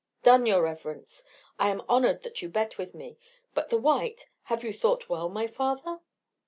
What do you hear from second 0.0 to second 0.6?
"Done,